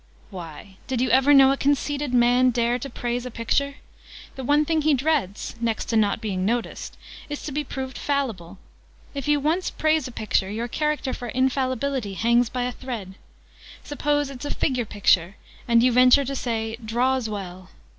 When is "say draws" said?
16.35-17.29